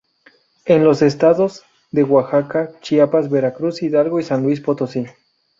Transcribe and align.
En 0.65 0.83
los 0.83 1.03
estados 1.03 1.61
de 1.91 2.03
Oaxaca, 2.03 2.71
Chiapas, 2.81 3.29
Veracruz, 3.29 3.83
Hidalgo 3.83 4.19
y 4.19 4.23
San 4.23 4.41
Luis 4.41 4.59
Potosí. 4.59 5.05